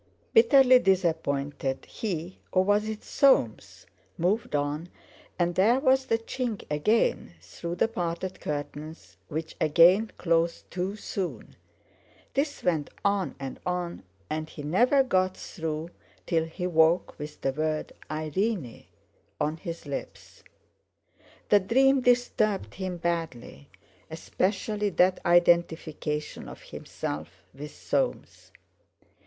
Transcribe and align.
Bitterly 0.33 0.79
disappointed 0.79 1.85
he—or 1.85 2.63
was 2.63 2.89
it 2.89 3.03
Soames?—moved 3.03 4.55
on, 4.55 4.89
and 5.37 5.53
there 5.53 5.79
was 5.79 6.07
the 6.07 6.17
chink 6.17 6.63
again 6.71 7.35
through 7.39 7.75
the 7.75 7.87
parted 7.87 8.39
curtains, 8.39 9.17
which 9.27 9.55
again 9.61 10.09
closed 10.17 10.71
too 10.71 10.95
soon. 10.95 11.55
This 12.33 12.63
went 12.63 12.89
on 13.05 13.35
and 13.39 13.59
on 13.63 14.01
and 14.27 14.49
he 14.49 14.63
never 14.63 15.03
got 15.03 15.37
through 15.37 15.91
till 16.25 16.45
he 16.45 16.65
woke 16.65 17.19
with 17.19 17.39
the 17.41 17.51
word 17.51 17.93
"Irene" 18.09 18.85
on 19.39 19.57
his 19.57 19.85
lips. 19.85 20.43
The 21.49 21.59
dream 21.59 22.01
disturbed 22.01 22.73
him 22.73 22.97
badly, 22.97 23.69
especially 24.09 24.89
that 24.89 25.19
identification 25.27 26.49
of 26.49 26.59
himself 26.63 27.43
with 27.53 27.69
Soames. 27.69 28.51